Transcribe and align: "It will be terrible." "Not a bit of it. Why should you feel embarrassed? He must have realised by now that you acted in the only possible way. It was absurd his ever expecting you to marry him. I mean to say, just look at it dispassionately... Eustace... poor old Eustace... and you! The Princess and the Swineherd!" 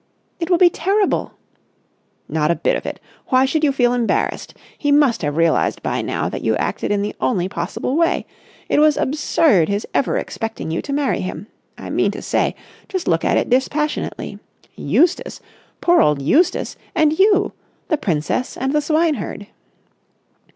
"It 0.39 0.49
will 0.49 0.57
be 0.57 0.71
terrible." 0.71 1.33
"Not 2.27 2.49
a 2.49 2.55
bit 2.55 2.75
of 2.75 2.87
it. 2.87 2.99
Why 3.27 3.45
should 3.45 3.63
you 3.63 3.71
feel 3.71 3.93
embarrassed? 3.93 4.55
He 4.75 4.91
must 4.91 5.21
have 5.21 5.37
realised 5.37 5.83
by 5.83 6.01
now 6.01 6.27
that 6.27 6.41
you 6.41 6.55
acted 6.55 6.89
in 6.91 7.03
the 7.03 7.15
only 7.21 7.47
possible 7.47 7.95
way. 7.95 8.25
It 8.67 8.79
was 8.79 8.97
absurd 8.97 9.69
his 9.69 9.85
ever 9.93 10.17
expecting 10.17 10.71
you 10.71 10.81
to 10.81 10.91
marry 10.91 11.21
him. 11.21 11.45
I 11.77 11.91
mean 11.91 12.09
to 12.13 12.21
say, 12.23 12.55
just 12.89 13.07
look 13.07 13.23
at 13.23 13.37
it 13.37 13.47
dispassionately... 13.47 14.39
Eustace... 14.75 15.39
poor 15.81 16.01
old 16.01 16.19
Eustace... 16.19 16.77
and 16.95 17.19
you! 17.19 17.53
The 17.89 17.97
Princess 17.99 18.57
and 18.57 18.73
the 18.73 18.81
Swineherd!" 18.81 19.45